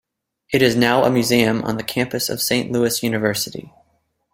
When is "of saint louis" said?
2.27-3.03